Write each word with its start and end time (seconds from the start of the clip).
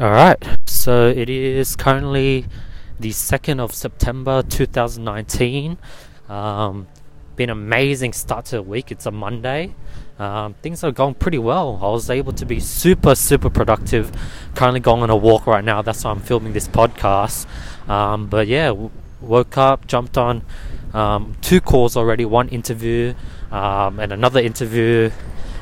Alright, 0.00 0.42
so 0.66 1.06
it 1.06 1.28
is 1.28 1.76
currently 1.76 2.46
the 2.98 3.10
2nd 3.10 3.60
of 3.60 3.74
September 3.74 4.42
2019. 4.42 5.76
Um, 6.30 6.86
been 7.36 7.50
amazing 7.50 8.14
start 8.14 8.46
to 8.46 8.56
the 8.56 8.62
week. 8.62 8.90
It's 8.90 9.04
a 9.04 9.10
Monday. 9.10 9.74
Um, 10.18 10.54
things 10.62 10.82
are 10.82 10.92
going 10.92 11.12
pretty 11.12 11.36
well. 11.36 11.78
I 11.82 11.88
was 11.88 12.08
able 12.08 12.32
to 12.32 12.46
be 12.46 12.58
super, 12.58 13.14
super 13.14 13.50
productive. 13.50 14.10
Currently 14.54 14.80
going 14.80 15.02
on 15.02 15.10
a 15.10 15.16
walk 15.16 15.46
right 15.46 15.62
now. 15.62 15.82
That's 15.82 16.04
why 16.04 16.10
I'm 16.12 16.20
filming 16.20 16.54
this 16.54 16.68
podcast. 16.68 17.44
Um, 17.86 18.28
but 18.28 18.46
yeah, 18.46 18.68
w- 18.68 18.90
woke 19.20 19.58
up, 19.58 19.86
jumped 19.86 20.16
on 20.16 20.42
um, 20.94 21.36
two 21.42 21.60
calls 21.60 21.98
already 21.98 22.24
one 22.24 22.48
interview 22.48 23.12
um, 23.50 24.00
and 24.00 24.10
another 24.10 24.40
interview 24.40 25.10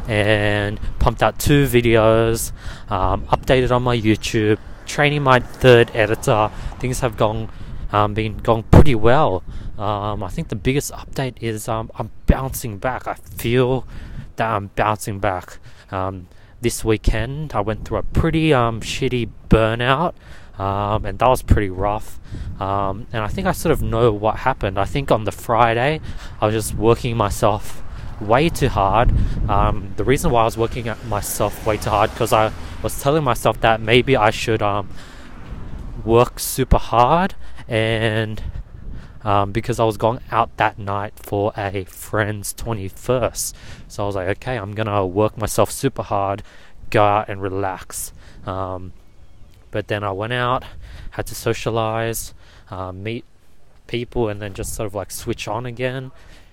and 0.09 0.79
pumped 0.99 1.23
out 1.23 1.39
two 1.39 1.67
videos, 1.67 2.53
um, 2.91 3.27
updated 3.27 3.71
on 3.71 3.83
my 3.83 3.97
YouTube, 3.97 4.59
training 4.87 5.23
my 5.23 5.41
third 5.41 5.91
editor. 5.95 6.51
Things 6.79 7.01
have 7.01 7.17
gone 7.17 7.49
um, 7.93 8.15
been 8.15 8.39
going 8.39 8.63
pretty 8.65 8.95
well. 8.95 9.43
Um, 9.79 10.23
I 10.23 10.29
think 10.29 10.49
the 10.49 10.57
biggest 10.57 10.93
update 10.93 11.37
is 11.41 11.69
um, 11.69 11.91
I'm 11.97 12.11
bouncing 12.27 12.79
back. 12.79 13.07
I 13.07 13.15
feel 13.15 13.87
that 14.37 14.49
I'm 14.49 14.69
bouncing 14.77 15.19
back. 15.19 15.59
Um, 15.91 16.29
this 16.61 16.85
weekend, 16.85 17.55
I 17.55 17.61
went 17.61 17.87
through 17.87 17.99
a 17.99 18.03
pretty 18.03 18.53
um, 18.53 18.81
shitty 18.81 19.31
burnout. 19.49 20.15
Um, 20.59 21.07
and 21.07 21.19
that 21.19 21.29
was 21.29 21.43
pretty 21.43 21.71
rough. 21.71 22.21
And 22.59 23.07
I 23.15 23.29
think 23.29 23.47
I 23.47 23.53
sort 23.53 23.73
of 23.73 23.81
know 23.81 24.13
what 24.13 24.37
happened. 24.37 24.79
I 24.79 24.85
think 24.85 25.11
on 25.11 25.25
the 25.25 25.33
Friday, 25.33 26.01
I 26.39 26.47
was 26.47 26.55
just 26.55 26.75
working 26.75 27.17
myself 27.17 27.83
way 28.21 28.49
too 28.49 28.69
hard. 28.69 29.13
Um, 29.49 29.93
the 29.97 30.05
reason 30.05 30.31
why 30.31 30.43
I 30.43 30.45
was 30.45 30.57
working 30.59 30.89
at 30.89 31.05
myself 31.07 31.67
way 31.67 31.77
too 31.77 31.91
hard 31.91 32.11
because 32.11 32.33
I 32.33 32.53
was 32.83 33.01
telling 33.01 33.25
myself 33.25 33.61
that 33.61 33.81
maybe 33.81 34.17
I 34.17 34.31
should 34.31 34.63
um, 34.63 34.89
work 36.05 36.39
super 36.39 36.79
hard 36.79 37.35
and 37.69 38.43
um, 39.23 39.53
because 39.53 39.79
I 39.79 39.85
was 39.85 39.97
going 39.97 40.21
out 40.31 40.57
that 40.57 40.79
night 40.79 41.15
for 41.17 41.53
a 41.57 41.85
friend's 41.85 42.55
21st. 42.55 43.53
So 43.89 44.03
I 44.03 44.07
was 44.07 44.17
like, 44.17 44.29
okay, 44.29 44.57
I'm 44.57 44.73
gonna 44.73 45.07
work 45.07 45.37
myself 45.37 45.71
super 45.71 46.03
hard, 46.03 46.43
go 46.91 47.05
out 47.05 47.29
and 47.29 47.43
relax. 47.43 48.13
Um, 48.47 48.93
but 49.71 49.89
then 49.89 50.03
I 50.03 50.11
went 50.13 50.33
out, 50.33 50.65
had 51.11 51.27
to 51.27 51.35
socialize, 51.35 52.35
uh, 52.71 52.93
meet 52.93 53.25
people, 53.87 54.29
and 54.29 54.41
then 54.41 54.55
just 54.55 54.75
sort 54.75 54.87
of 54.87 54.95
like 54.95 55.11
switch 55.11 55.47
on 55.47 55.67
again 55.67 56.13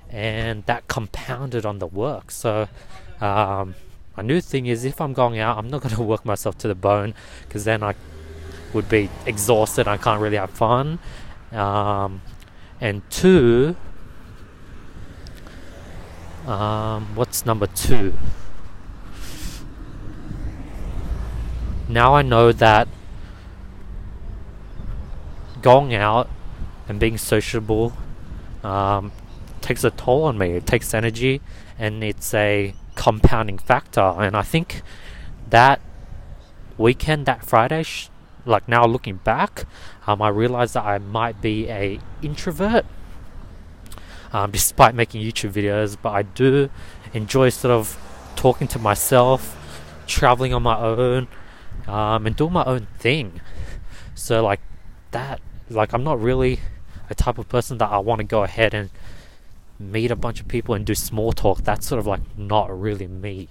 and 0.10 0.64
that 0.66 0.88
compounded 0.88 1.66
on 1.66 1.80
the 1.80 1.88
work. 1.88 2.32
So, 2.32 2.68
um, 3.22 3.76
my 4.16 4.24
new 4.24 4.42
thing 4.42 4.66
is 4.66 4.86
if 4.86 5.00
I'm 5.00 5.14
going 5.14 5.40
out, 5.40 5.58
I'm 5.58 5.70
not 5.70 5.82
going 5.82 5.96
to 6.02 6.02
work 6.02 6.26
myself 6.26 6.58
to 6.60 6.68
the 6.68 6.76
bone 6.76 7.14
because 7.48 7.66
then 7.66 7.84
I 7.84 7.96
would 8.74 8.90
be 8.90 9.10
exhausted. 9.26 9.88
I 9.88 9.98
can't 9.98 10.22
really 10.22 10.38
have 10.38 10.52
fun. 10.52 11.00
Um, 11.52 12.22
and 12.82 13.02
two, 13.10 13.76
um, 16.46 17.16
what's 17.16 17.46
number 17.46 17.68
two? 17.68 18.14
Now 21.90 22.16
I 22.16 22.22
know 22.22 22.52
that 22.52 22.88
going 25.62 25.94
out 25.94 26.30
and 26.88 27.00
being 27.00 27.18
sociable 27.18 27.94
um, 28.64 29.12
takes 29.68 29.84
a 29.84 29.92
toll 29.92 30.24
on 30.24 30.38
me. 30.38 30.52
It 30.52 30.66
takes 30.66 30.94
energy, 30.94 31.42
and 31.78 32.04
it's 32.04 32.34
a 32.34 32.74
compounding 32.96 33.58
factor. 33.58 34.00
And 34.00 34.36
I 34.36 34.42
think 34.42 34.82
that 35.50 35.82
weekend, 36.78 37.26
that 37.26 37.44
Friday, 37.44 37.84
sh- 37.84 38.10
like 38.46 38.68
now 38.70 38.86
looking 38.86 39.18
back, 39.18 39.66
um, 40.08 40.22
I 40.22 40.30
realized 40.30 40.74
that 40.76 40.86
I 40.86 40.98
might 41.00 41.42
be 41.42 41.70
a 41.70 42.00
introvert. 42.22 42.86
Um, 44.34 44.52
despite 44.52 44.94
making 44.94 45.22
YouTube 45.22 45.52
videos, 45.54 45.96
but 46.02 46.10
I 46.10 46.22
do 46.24 46.70
enjoy 47.14 47.48
sort 47.48 47.72
of 47.72 47.98
talking 48.36 48.68
to 48.68 48.80
myself, 48.80 49.56
traveling 50.06 50.54
on 50.54 50.64
my 50.64 50.78
own, 50.78 51.30
um, 51.88 52.26
and 52.26 52.36
doing 52.36 52.52
my 52.52 52.66
own 52.66 52.88
thing. 53.00 53.40
So 54.16 54.44
like 54.44 54.60
that, 55.12 55.40
like 55.70 55.94
I'm 55.94 56.04
not 56.04 56.22
really 56.22 56.60
a 57.10 57.16
type 57.16 57.38
of 57.38 57.48
person 57.48 57.78
that 57.78 57.90
I 57.90 58.00
want 58.00 58.20
to 58.20 58.26
go 58.26 58.44
ahead 58.44 58.74
and 58.74 58.90
meet 59.80 60.12
a 60.12 60.16
bunch 60.16 60.40
of 60.40 60.48
people 60.48 60.74
and 60.76 60.86
do 60.86 60.96
small 60.96 61.32
talk. 61.32 61.64
That's 61.64 61.86
sort 61.88 62.00
of 62.00 62.08
like 62.08 62.22
not 62.38 62.78
really 62.78 63.08
me. 63.08 63.50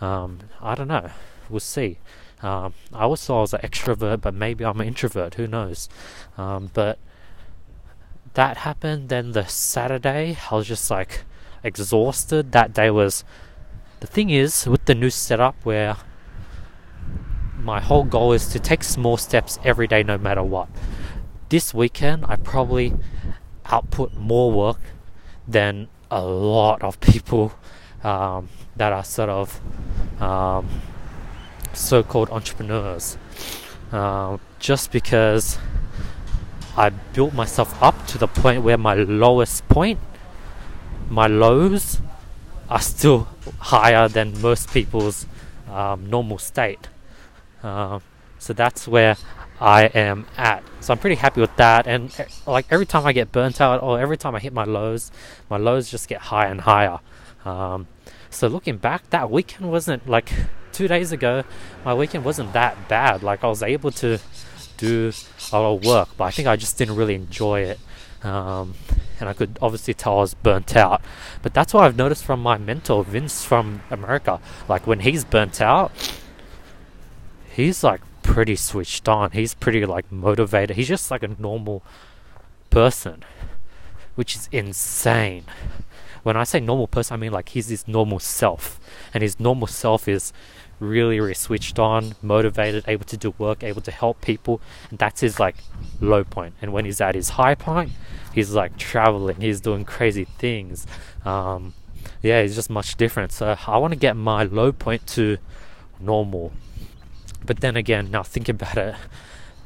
Um, 0.00 0.40
I 0.60 0.74
don't 0.74 0.88
know. 0.88 1.10
We'll 1.48 1.60
see. 1.60 1.98
Um, 2.42 2.74
I 2.92 3.02
always 3.02 3.24
thought 3.24 3.38
I 3.38 3.40
was 3.42 3.54
an 3.54 3.60
extrovert, 3.60 4.22
but 4.22 4.34
maybe 4.34 4.64
I'm 4.64 4.80
an 4.80 4.86
introvert. 4.86 5.34
Who 5.34 5.46
knows? 5.46 5.88
Um, 6.38 6.70
but 6.72 6.98
that 8.34 8.58
happened. 8.58 9.08
Then 9.08 9.32
the 9.32 9.46
Saturday, 9.46 10.38
I 10.50 10.54
was 10.54 10.66
just 10.66 10.90
like 10.90 11.24
exhausted. 11.62 12.52
That 12.52 12.72
day 12.72 12.90
was. 12.90 13.24
The 14.00 14.06
thing 14.06 14.30
is, 14.30 14.66
with 14.66 14.86
the 14.86 14.94
new 14.94 15.10
setup 15.10 15.54
where 15.62 15.96
my 17.58 17.80
whole 17.80 18.04
goal 18.04 18.32
is 18.32 18.48
to 18.48 18.58
take 18.58 18.82
small 18.82 19.18
steps 19.18 19.58
every 19.62 19.86
day, 19.86 20.02
no 20.02 20.16
matter 20.16 20.42
what. 20.42 20.68
This 21.50 21.74
weekend, 21.74 22.24
I 22.26 22.36
probably 22.36 22.94
output 23.66 24.14
more 24.14 24.50
work 24.50 24.80
than 25.50 25.88
a 26.10 26.22
lot 26.22 26.82
of 26.82 27.00
people 27.00 27.52
um, 28.02 28.48
that 28.76 28.92
are 28.92 29.04
sort 29.04 29.28
of 29.28 29.60
um, 30.20 30.68
so-called 31.72 32.30
entrepreneurs. 32.30 33.16
Uh, 33.92 34.38
just 34.58 34.92
because 34.92 35.58
I 36.76 36.90
built 36.90 37.34
myself 37.34 37.82
up 37.82 38.06
to 38.08 38.18
the 38.18 38.28
point 38.28 38.62
where 38.62 38.78
my 38.78 38.94
lowest 38.94 39.66
point, 39.68 39.98
my 41.08 41.26
lows, 41.26 42.00
are 42.68 42.80
still 42.80 43.28
higher 43.58 44.06
than 44.06 44.40
most 44.40 44.70
people's 44.72 45.26
um, 45.68 46.08
normal 46.08 46.38
state. 46.38 46.88
Uh, 47.62 47.98
so 48.38 48.52
that's 48.52 48.86
where 48.86 49.16
I 49.60 49.84
am 49.84 50.26
at. 50.36 50.64
So 50.80 50.92
I'm 50.92 50.98
pretty 50.98 51.16
happy 51.16 51.40
with 51.40 51.54
that. 51.56 51.86
And 51.86 52.14
eh, 52.18 52.24
like 52.46 52.66
every 52.70 52.86
time 52.86 53.06
I 53.06 53.12
get 53.12 53.30
burnt 53.30 53.60
out 53.60 53.82
or 53.82 54.00
every 54.00 54.16
time 54.16 54.34
I 54.34 54.40
hit 54.40 54.52
my 54.52 54.64
lows, 54.64 55.12
my 55.48 55.58
lows 55.58 55.90
just 55.90 56.08
get 56.08 56.20
higher 56.22 56.48
and 56.48 56.62
higher. 56.62 57.00
Um, 57.44 57.86
so 58.30 58.48
looking 58.48 58.78
back, 58.78 59.10
that 59.10 59.30
weekend 59.30 59.70
wasn't 59.70 60.08
like 60.08 60.32
two 60.72 60.88
days 60.88 61.12
ago. 61.12 61.44
My 61.84 61.92
weekend 61.94 62.24
wasn't 62.24 62.52
that 62.54 62.88
bad. 62.88 63.22
Like 63.22 63.44
I 63.44 63.48
was 63.48 63.62
able 63.62 63.90
to 63.92 64.18
do 64.78 65.12
a 65.52 65.56
lot 65.56 65.74
of 65.74 65.84
work, 65.84 66.08
but 66.16 66.24
I 66.24 66.30
think 66.30 66.48
I 66.48 66.56
just 66.56 66.78
didn't 66.78 66.96
really 66.96 67.14
enjoy 67.14 67.60
it. 67.62 67.80
Um, 68.22 68.74
and 69.18 69.28
I 69.28 69.34
could 69.34 69.58
obviously 69.60 69.92
tell 69.92 70.18
I 70.18 70.20
was 70.20 70.34
burnt 70.34 70.74
out. 70.76 71.02
But 71.42 71.52
that's 71.52 71.74
what 71.74 71.84
I've 71.84 71.96
noticed 71.96 72.24
from 72.24 72.40
my 72.40 72.56
mentor, 72.56 73.04
Vince 73.04 73.44
from 73.44 73.82
America. 73.90 74.40
Like 74.68 74.86
when 74.86 75.00
he's 75.00 75.24
burnt 75.24 75.60
out, 75.60 75.92
he's 77.52 77.84
like 77.84 78.00
pretty 78.30 78.54
switched 78.54 79.08
on. 79.08 79.32
He's 79.32 79.54
pretty 79.54 79.84
like 79.84 80.10
motivated. 80.12 80.76
He's 80.76 80.86
just 80.86 81.10
like 81.10 81.24
a 81.24 81.34
normal 81.38 81.82
person, 82.70 83.24
which 84.14 84.36
is 84.36 84.48
insane. 84.52 85.44
When 86.22 86.36
I 86.36 86.44
say 86.44 86.60
normal 86.60 86.86
person, 86.86 87.14
I 87.14 87.16
mean 87.16 87.32
like 87.32 87.48
he's 87.48 87.68
his 87.68 87.88
normal 87.88 88.20
self, 88.20 88.78
and 89.12 89.22
his 89.24 89.40
normal 89.40 89.66
self 89.66 90.06
is 90.06 90.32
really, 90.78 91.18
really 91.18 91.34
switched 91.34 91.80
on, 91.80 92.14
motivated, 92.22 92.84
able 92.86 93.04
to 93.06 93.16
do 93.16 93.34
work, 93.36 93.64
able 93.64 93.82
to 93.82 93.90
help 93.90 94.20
people, 94.20 94.60
and 94.90 94.98
that's 95.00 95.22
his 95.22 95.40
like 95.40 95.56
low 96.00 96.22
point. 96.22 96.54
And 96.62 96.72
when 96.72 96.84
he's 96.84 97.00
at 97.00 97.16
his 97.16 97.30
high 97.30 97.56
point, 97.56 97.90
he's 98.32 98.54
like 98.54 98.76
traveling, 98.76 99.40
he's 99.40 99.60
doing 99.60 99.84
crazy 99.84 100.24
things. 100.38 100.86
Um, 101.24 101.74
yeah, 102.22 102.42
he's 102.42 102.54
just 102.54 102.70
much 102.70 102.94
different. 102.94 103.32
So 103.32 103.56
I 103.66 103.78
want 103.78 103.92
to 103.92 103.98
get 103.98 104.16
my 104.16 104.44
low 104.44 104.70
point 104.70 105.04
to 105.08 105.38
normal 105.98 106.52
but 107.44 107.60
then 107.60 107.76
again, 107.76 108.10
now 108.10 108.22
thinking 108.22 108.54
about 108.54 108.76
it, 108.76 108.94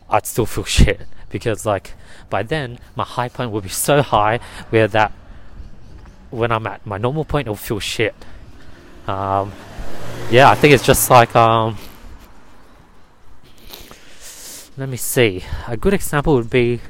I'd 0.08 0.26
still 0.26 0.46
feel 0.46 0.64
shit 0.64 1.00
because 1.30 1.66
like 1.66 1.92
by 2.30 2.42
then 2.42 2.78
my 2.94 3.04
high 3.04 3.28
point 3.28 3.50
will 3.50 3.60
be 3.60 3.68
so 3.68 4.02
high 4.02 4.38
where 4.70 4.86
that 4.88 5.12
when 6.30 6.52
I'm 6.52 6.66
at 6.66 6.84
my 6.86 6.98
normal 6.98 7.24
point 7.24 7.46
it'll 7.46 7.56
feel 7.56 7.80
shit. 7.80 8.14
Um, 9.06 9.52
yeah, 10.30 10.50
I 10.50 10.54
think 10.54 10.74
it's 10.74 10.84
just 10.84 11.10
like 11.10 11.34
um, 11.36 11.76
let 14.76 14.88
me 14.88 14.96
see. 14.96 15.44
A 15.66 15.76
good 15.76 15.94
example 15.94 16.34
would 16.34 16.50
be 16.50 16.80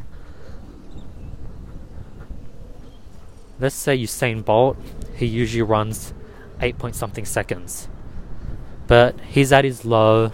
let's 3.58 3.74
say 3.74 3.96
Usain 3.98 4.44
Bolt, 4.44 4.76
he 5.16 5.26
usually 5.26 5.62
runs 5.62 6.12
8 6.60 6.78
point 6.78 6.94
something 6.94 7.24
seconds. 7.24 7.88
But 8.86 9.18
he's 9.20 9.52
at 9.52 9.64
his 9.64 9.84
low 9.84 10.32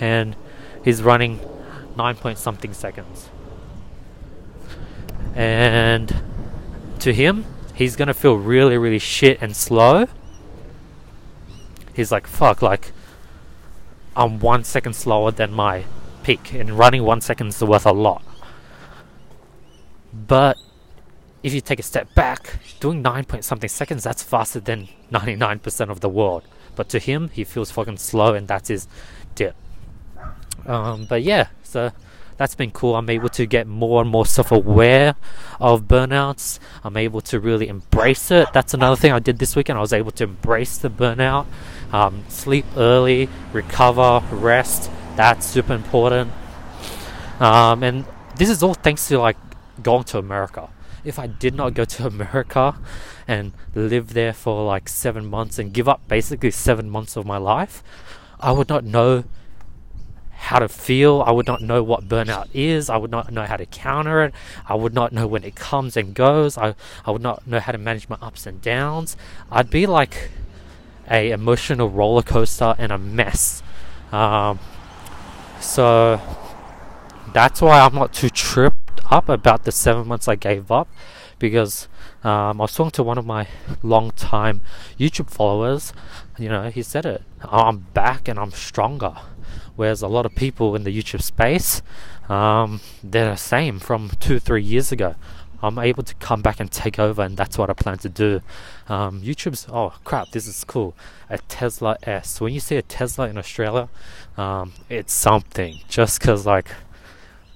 and 0.00 0.34
he's 0.82 1.02
running 1.02 1.38
9 1.96 2.16
point 2.16 2.38
something 2.38 2.72
seconds. 2.72 3.28
And 5.34 6.22
to 6.98 7.12
him, 7.12 7.44
he's 7.74 7.94
gonna 7.94 8.14
feel 8.14 8.36
really, 8.36 8.76
really 8.76 8.98
shit 8.98 9.40
and 9.40 9.54
slow. 9.54 10.06
He's 11.94 12.10
like, 12.10 12.26
fuck, 12.26 12.62
like, 12.62 12.92
I'm 14.16 14.40
one 14.40 14.64
second 14.64 14.94
slower 14.94 15.30
than 15.30 15.52
my 15.52 15.84
peak, 16.22 16.52
and 16.52 16.70
running 16.72 17.04
one 17.04 17.20
second 17.20 17.48
is 17.48 17.62
worth 17.62 17.86
a 17.86 17.92
lot. 17.92 18.22
But 20.12 20.56
if 21.42 21.54
you 21.54 21.60
take 21.60 21.78
a 21.78 21.82
step 21.82 22.14
back, 22.14 22.58
doing 22.80 23.02
9 23.02 23.24
point 23.24 23.44
something 23.44 23.68
seconds, 23.68 24.02
that's 24.02 24.22
faster 24.22 24.60
than 24.60 24.88
99% 25.12 25.90
of 25.90 26.00
the 26.00 26.08
world. 26.08 26.44
But 26.74 26.88
to 26.90 26.98
him, 26.98 27.30
he 27.32 27.44
feels 27.44 27.70
fucking 27.70 27.98
slow, 27.98 28.34
and 28.34 28.48
that's 28.48 28.68
his 28.68 28.88
dip. 29.34 29.54
Um, 30.66 31.06
but 31.06 31.22
yeah, 31.22 31.48
so 31.62 31.92
that's 32.40 32.54
been 32.54 32.70
cool. 32.70 32.96
I'm 32.96 33.10
able 33.10 33.28
to 33.28 33.44
get 33.44 33.66
more 33.66 34.00
and 34.00 34.10
more 34.10 34.24
self 34.24 34.50
aware 34.50 35.14
of 35.60 35.82
burnouts. 35.82 36.58
I'm 36.82 36.96
able 36.96 37.20
to 37.22 37.38
really 37.38 37.68
embrace 37.68 38.30
it. 38.30 38.48
That's 38.54 38.72
another 38.72 38.96
thing 38.96 39.12
I 39.12 39.18
did 39.18 39.38
this 39.38 39.54
weekend. 39.54 39.76
I 39.76 39.82
was 39.82 39.92
able 39.92 40.10
to 40.12 40.24
embrace 40.24 40.78
the 40.78 40.88
burnout, 40.88 41.44
um, 41.92 42.24
sleep 42.28 42.64
early, 42.76 43.28
recover, 43.52 44.22
rest. 44.34 44.90
That's 45.16 45.44
super 45.44 45.74
important. 45.74 46.32
Um, 47.40 47.82
and 47.82 48.06
this 48.36 48.48
is 48.48 48.62
all 48.62 48.72
thanks 48.72 49.06
to 49.08 49.18
like 49.18 49.36
going 49.82 50.04
to 50.04 50.18
America. 50.18 50.70
If 51.04 51.18
I 51.18 51.26
did 51.26 51.54
not 51.54 51.74
go 51.74 51.84
to 51.84 52.06
America 52.14 52.74
and 53.28 53.52
live 53.74 54.14
there 54.14 54.32
for 54.32 54.64
like 54.64 54.88
seven 54.88 55.26
months 55.26 55.58
and 55.58 55.74
give 55.74 55.90
up 55.90 56.08
basically 56.08 56.52
seven 56.52 56.88
months 56.88 57.16
of 57.16 57.26
my 57.26 57.36
life, 57.36 57.82
I 58.40 58.52
would 58.52 58.70
not 58.70 58.82
know 58.82 59.24
how 60.40 60.58
to 60.58 60.68
feel. 60.68 61.22
I 61.26 61.32
would 61.32 61.46
not 61.46 61.60
know 61.60 61.82
what 61.82 62.08
burnout 62.08 62.48
is. 62.54 62.88
I 62.88 62.96
would 62.96 63.10
not 63.10 63.30
know 63.30 63.44
how 63.44 63.56
to 63.56 63.66
counter 63.66 64.22
it. 64.24 64.34
I 64.66 64.74
would 64.74 64.94
not 64.94 65.12
know 65.12 65.26
when 65.26 65.44
it 65.44 65.54
comes 65.54 65.98
and 65.98 66.14
goes. 66.14 66.56
I, 66.56 66.74
I 67.04 67.10
would 67.10 67.20
not 67.20 67.46
know 67.46 67.60
how 67.60 67.72
to 67.72 67.78
manage 67.78 68.08
my 68.08 68.16
ups 68.22 68.46
and 68.46 68.60
downs. 68.62 69.18
I'd 69.52 69.68
be 69.68 69.86
like 69.86 70.30
a 71.10 71.30
emotional 71.30 71.90
roller 71.90 72.22
coaster 72.22 72.74
and 72.78 72.90
a 72.90 72.96
mess. 72.96 73.62
Um, 74.12 74.58
so 75.60 76.20
that's 77.34 77.60
why 77.60 77.80
I'm 77.80 77.94
not 77.94 78.14
too 78.14 78.30
tripped 78.30 79.02
up 79.10 79.28
about 79.28 79.64
the 79.64 79.72
seven 79.72 80.08
months 80.08 80.26
I 80.26 80.36
gave 80.36 80.70
up 80.70 80.88
because 81.38 81.86
um, 82.24 82.60
I 82.60 82.64
was 82.64 82.74
talking 82.74 82.92
to 82.92 83.02
one 83.02 83.18
of 83.18 83.26
my 83.26 83.46
long-time 83.82 84.62
YouTube 84.98 85.28
followers. 85.28 85.92
You 86.38 86.48
know, 86.48 86.70
he 86.70 86.82
said 86.82 87.04
it. 87.04 87.22
I'm 87.42 87.80
back 87.92 88.26
and 88.26 88.38
I'm 88.38 88.52
stronger. 88.52 89.16
Whereas 89.76 90.02
a 90.02 90.08
lot 90.08 90.26
of 90.26 90.34
people 90.34 90.74
in 90.76 90.84
the 90.84 90.96
YouTube 90.96 91.22
space, 91.22 91.82
um, 92.28 92.80
they're 93.02 93.30
the 93.30 93.36
same 93.36 93.78
from 93.78 94.10
two, 94.20 94.38
three 94.38 94.62
years 94.62 94.92
ago. 94.92 95.14
I'm 95.62 95.78
able 95.78 96.02
to 96.02 96.14
come 96.16 96.40
back 96.40 96.58
and 96.58 96.70
take 96.70 96.98
over, 96.98 97.22
and 97.22 97.36
that's 97.36 97.58
what 97.58 97.68
I 97.68 97.74
plan 97.74 97.98
to 97.98 98.08
do. 98.08 98.40
Um, 98.88 99.20
YouTube's 99.20 99.66
oh 99.70 99.94
crap, 100.04 100.30
this 100.30 100.46
is 100.46 100.64
cool. 100.64 100.94
A 101.28 101.38
Tesla 101.38 101.98
S. 102.02 102.40
When 102.40 102.54
you 102.54 102.60
see 102.60 102.76
a 102.76 102.82
Tesla 102.82 103.28
in 103.28 103.36
Australia, 103.36 103.88
um, 104.38 104.72
it's 104.88 105.12
something. 105.12 105.80
Just 105.88 106.20
because 106.20 106.46
like 106.46 106.70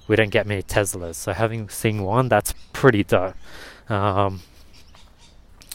we 0.07 0.15
don't 0.15 0.29
get 0.29 0.45
many 0.45 0.61
Teslas, 0.61 1.15
so 1.15 1.33
having 1.33 1.67
seen 1.69 2.03
one, 2.03 2.29
that's 2.29 2.53
pretty 2.73 3.03
dope. 3.03 3.35
Um, 3.89 4.41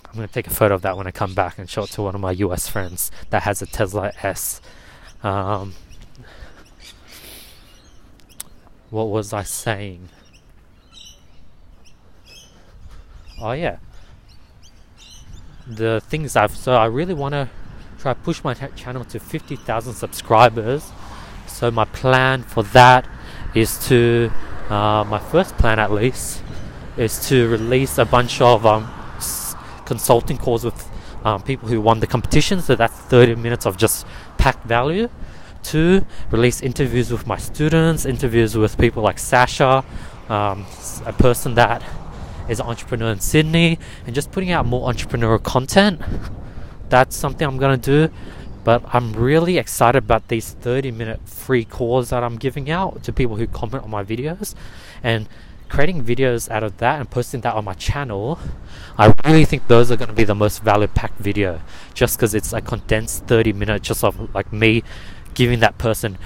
I'm 0.06 0.14
gonna 0.14 0.28
take 0.28 0.46
a 0.46 0.50
photo 0.50 0.74
of 0.74 0.82
that 0.82 0.96
when 0.96 1.06
I 1.06 1.10
come 1.10 1.34
back 1.34 1.58
and 1.58 1.68
show 1.68 1.82
it 1.82 1.90
to 1.90 2.02
one 2.02 2.14
of 2.14 2.20
my 2.20 2.32
US 2.32 2.68
friends 2.68 3.10
that 3.30 3.42
has 3.42 3.60
a 3.60 3.66
Tesla 3.66 4.12
S. 4.22 4.60
Um, 5.22 5.74
what 8.90 9.08
was 9.08 9.32
I 9.32 9.44
saying? 9.44 10.08
Oh 13.40 13.52
yeah. 13.52 13.78
The 15.66 16.00
things 16.00 16.36
I've 16.36 16.56
so 16.56 16.72
I 16.72 16.86
really 16.86 17.14
want 17.14 17.32
to 17.32 17.48
try 17.98 18.14
push 18.14 18.42
my 18.42 18.54
channel 18.54 19.04
to 19.04 19.20
50,000 19.20 19.94
subscribers. 19.94 20.90
So 21.46 21.70
my 21.70 21.84
plan 21.84 22.42
for 22.42 22.62
that 22.64 23.08
is 23.54 23.78
to 23.88 24.30
uh, 24.68 25.04
my 25.04 25.18
first 25.18 25.56
plan 25.56 25.78
at 25.78 25.92
least 25.92 26.42
is 26.96 27.28
to 27.28 27.48
release 27.48 27.98
a 27.98 28.04
bunch 28.04 28.40
of 28.40 28.66
um, 28.66 28.90
consulting 29.84 30.38
calls 30.38 30.64
with 30.64 30.90
um, 31.24 31.42
people 31.42 31.68
who 31.68 31.80
won 31.80 32.00
the 32.00 32.06
competition. 32.06 32.60
So 32.60 32.74
that's 32.74 32.94
30 32.94 33.36
minutes 33.36 33.66
of 33.66 33.76
just 33.76 34.06
packed 34.38 34.66
value 34.66 35.08
to 35.64 36.04
release 36.30 36.60
interviews 36.60 37.10
with 37.10 37.26
my 37.26 37.36
students, 37.36 38.06
interviews 38.06 38.56
with 38.56 38.78
people 38.78 39.02
like 39.02 39.18
Sasha, 39.18 39.84
um, 40.28 40.66
a 41.06 41.12
person 41.12 41.54
that 41.54 41.82
is 42.48 42.60
an 42.60 42.66
entrepreneur 42.66 43.10
in 43.12 43.20
Sydney, 43.20 43.78
and 44.06 44.14
just 44.14 44.32
putting 44.32 44.50
out 44.50 44.66
more 44.66 44.90
entrepreneurial 44.90 45.42
content. 45.42 46.00
That's 46.88 47.16
something 47.16 47.46
I'm 47.46 47.58
gonna 47.58 47.76
do. 47.76 48.10
But 48.62 48.82
I'm 48.92 49.12
really 49.14 49.56
excited 49.58 50.04
about 50.04 50.28
these 50.28 50.50
30 50.52 50.90
minute 50.90 51.20
free 51.26 51.64
calls 51.64 52.10
that 52.10 52.22
I'm 52.22 52.36
giving 52.36 52.70
out 52.70 53.02
to 53.04 53.12
people 53.12 53.36
who 53.36 53.46
comment 53.46 53.84
on 53.84 53.90
my 53.90 54.04
videos 54.04 54.54
and 55.02 55.28
creating 55.70 56.04
videos 56.04 56.50
out 56.50 56.62
of 56.62 56.76
that 56.78 56.98
and 57.00 57.08
posting 57.08 57.40
that 57.40 57.54
on 57.54 57.64
my 57.64 57.74
channel. 57.74 58.38
I 58.98 59.14
really 59.24 59.44
think 59.44 59.68
those 59.68 59.90
are 59.90 59.96
going 59.96 60.08
to 60.08 60.14
be 60.14 60.24
the 60.24 60.34
most 60.34 60.62
value 60.62 60.88
packed 60.88 61.18
video 61.18 61.62
just 61.94 62.16
because 62.16 62.34
it's 62.34 62.52
a 62.52 62.60
condensed 62.60 63.24
30 63.26 63.52
minutes 63.54 63.88
just 63.88 64.04
of 64.04 64.34
like 64.34 64.52
me 64.52 64.82
giving 65.34 65.60
that 65.60 65.78
person 65.78 66.18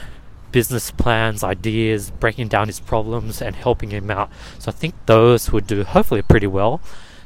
business 0.54 0.92
plans, 0.92 1.42
ideas, 1.42 2.10
breaking 2.10 2.46
down 2.46 2.68
his 2.68 2.78
problems, 2.78 3.42
and 3.42 3.56
helping 3.56 3.90
him 3.90 4.08
out. 4.08 4.30
So 4.60 4.70
I 4.70 4.72
think 4.72 4.94
those 5.06 5.50
would 5.50 5.66
do 5.66 5.82
hopefully 5.82 6.22
pretty 6.22 6.46
well. 6.46 6.80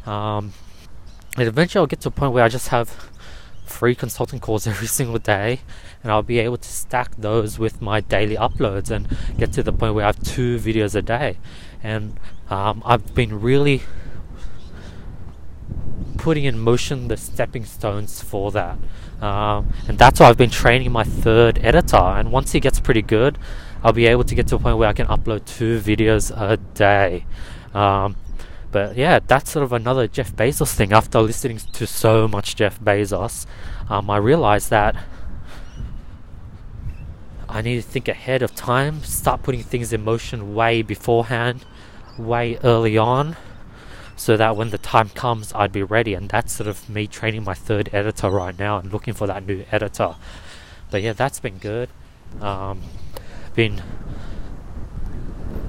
Um, 0.07 0.55
and 1.37 1.47
eventually, 1.47 1.81
I'll 1.81 1.87
get 1.87 2.01
to 2.01 2.09
a 2.09 2.11
point 2.11 2.33
where 2.33 2.43
I 2.43 2.49
just 2.49 2.69
have 2.69 3.11
free 3.67 3.95
consulting 3.95 4.41
calls 4.41 4.67
every 4.73 4.87
single 4.87 5.19
day, 5.19 5.61
and 6.03 6.11
I'll 6.11 6.23
be 6.23 6.39
able 6.39 6.57
to 6.57 6.69
stack 6.69 7.17
those 7.17 7.59
with 7.59 7.83
my 7.83 8.01
daily 8.01 8.37
uploads 8.37 8.91
and 8.91 9.07
get 9.37 9.53
to 9.53 9.63
the 9.63 9.73
point 9.73 9.95
where 9.95 10.05
I 10.05 10.09
have 10.09 10.23
two 10.23 10.59
videos 10.59 10.95
a 10.95 11.03
day. 11.03 11.37
And 11.83 12.19
um, 12.49 12.83
I've 12.85 13.15
been 13.15 13.43
really 13.43 13.83
putting 16.29 16.45
in 16.45 16.59
motion 16.59 17.09
the 17.09 17.17
stepping 17.17 17.65
stones 17.65 18.23
for 18.23 18.51
that. 18.51 18.77
Um, 19.23 19.73
and 19.89 19.97
that's 19.97 20.21
why 20.21 20.29
I've 20.29 20.37
been 20.37 20.51
training 20.51 20.93
my 20.93 21.03
third 21.03 21.59
editor. 21.63 21.97
And 21.97 22.31
once 22.31 22.53
he 22.53 22.61
gets 22.61 22.79
pretty 22.81 23.01
good, 23.01 23.39
I'll 23.83 23.95
be 23.95 24.05
able 24.05 24.25
to 24.25 24.35
get 24.35 24.47
to 24.49 24.57
a 24.57 24.59
point 24.59 24.77
where 24.77 24.91
I 24.91 24.93
can 24.93 25.07
upload 25.07 25.47
two 25.47 25.81
videos 25.81 26.31
a 26.39 26.59
day. 26.75 27.25
Um, 27.73 28.17
but 28.71 28.95
yeah, 28.95 29.21
that's 29.27 29.51
sort 29.51 29.65
of 29.65 29.73
another 29.73 30.07
Jeff 30.07 30.37
Bezos 30.37 30.75
thing. 30.75 30.93
After 30.93 31.19
listening 31.23 31.61
to 31.73 31.87
so 31.87 32.29
much 32.29 32.57
Jeff 32.57 32.79
Bezos, 32.79 33.47
um, 33.89 34.11
I 34.11 34.19
realized 34.19 34.69
that 34.69 34.97
I 37.49 37.63
need 37.63 37.77
to 37.77 37.89
think 37.89 38.07
ahead 38.07 38.43
of 38.43 38.55
time, 38.55 39.03
start 39.03 39.43
putting 39.43 39.63
things 39.63 39.95
in 39.95 40.05
motion 40.05 40.55
way 40.55 40.83
beforehand, 40.83 41.65
way 42.19 42.59
early 42.63 42.99
on 42.99 43.35
so 44.19 44.37
that 44.37 44.57
when 44.57 44.71
the 44.71 44.79
time 44.79 45.09
comes, 45.11 45.53
I'd 45.55 45.73
be 45.73 45.83
ready. 45.83 46.13
And 46.13 46.29
that's 46.29 46.53
sort 46.53 46.67
of 46.67 46.91
me 46.91 47.07
training 47.07 47.45
my 47.45 47.55
third 47.55 47.89
editor 47.93 48.29
right 48.29 48.59
now 48.59 48.79
and 48.79 48.93
looking 48.93 49.15
for 49.15 49.29
that 49.29 49.47
new 49.47 49.65
editor. 49.71 50.17
But 50.91 51.03
yeah, 51.03 51.13
that's 51.13 51.39
been 51.39 51.59
good. 51.59 51.89
Um, 52.41 52.83
been 53.55 53.81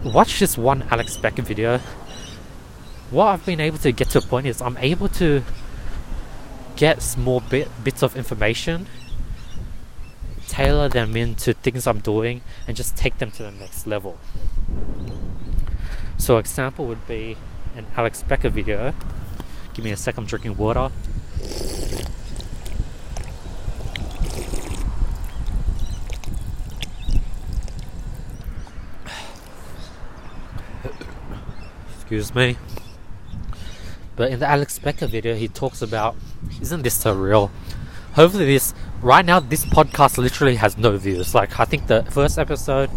watch 0.04 0.40
this 0.40 0.58
one 0.58 0.84
Alex 0.90 1.16
Becker 1.16 1.44
video. 1.44 1.80
What 3.12 3.26
I've 3.26 3.46
been 3.46 3.60
able 3.60 3.78
to 3.80 3.92
get 3.92 4.10
to 4.12 4.18
a 4.18 4.22
point 4.22 4.48
is 4.48 4.62
I'm 4.62 4.78
able 4.78 5.10
to 5.10 5.44
get 6.76 7.02
small 7.04 7.42
bit, 7.42 7.70
bits 7.84 8.02
of 8.02 8.16
information, 8.16 8.88
tailor 10.48 10.90
them 10.90 11.16
into 11.16 11.54
things 11.54 11.86
I'm 11.86 12.00
doing, 12.00 12.42
and 12.68 12.76
just 12.76 12.98
take 12.98 13.20
them 13.20 13.32
to 13.32 13.44
the 13.44 13.52
next 13.52 13.86
level. 13.86 14.18
So, 16.18 16.38
example 16.38 16.86
would 16.86 17.08
be 17.08 17.38
an 17.80 17.88
Alex 17.96 18.24
Becker 18.24 18.50
video. 18.50 18.94
Give 19.74 19.86
me 19.86 19.92
a 19.92 19.98
sec, 19.98 20.18
I'm 20.18 20.26
drinking 20.26 20.58
water. 20.58 20.92
Excuse 31.96 32.36
me. 32.36 32.58
But 34.18 34.32
in 34.32 34.40
the 34.40 34.48
Alex 34.48 34.78
Becker 34.78 35.08
video, 35.08 35.36
he 35.36 35.48
talks 35.48 35.82
about, 35.82 36.18
isn't 36.62 36.82
this 36.82 36.96
so 36.96 37.14
real? 37.14 37.50
Hopefully, 38.14 38.46
this 38.46 38.74
right 39.02 39.24
now, 39.24 39.40
this 39.40 39.64
podcast 39.64 40.18
literally 40.18 40.56
has 40.56 40.78
no 40.78 40.98
views. 40.98 41.34
Like, 41.34 41.58
I 41.58 41.64
think 41.64 41.88
the 41.88 42.04
first 42.04 42.38
episode 42.38 42.90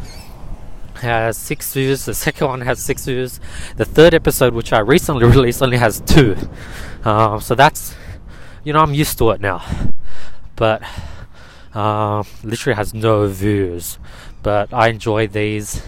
has 1.03 1.37
six 1.37 1.73
views. 1.73 2.05
The 2.07 2.15
second 2.15 2.47
one 2.49 2.61
has 2.63 2.79
six 2.79 3.05
views. 3.05 3.41
The 3.77 3.85
third 3.85 4.15
episode, 4.15 4.55
which 4.55 4.73
I 4.73 4.79
recently 4.79 5.27
released, 5.37 5.63
only 5.63 5.77
has 5.77 6.01
two. 6.01 6.37
Um, 7.05 7.41
so 7.41 7.55
that's, 7.55 7.95
you 8.65 8.73
know, 8.73 8.81
I'm 8.81 8.95
used 8.95 9.19
to 9.19 9.31
it 9.31 9.41
now. 9.41 9.63
But 10.57 10.83
uh, 11.75 12.23
literally 12.43 12.77
has 12.77 12.95
no 12.95 13.27
views. 13.27 13.99
But 14.43 14.73
I 14.73 14.89
enjoy 14.89 15.27
these. 15.27 15.83